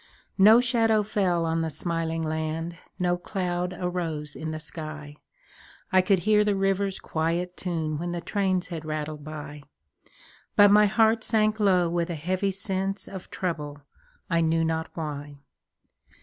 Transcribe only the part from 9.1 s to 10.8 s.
by; But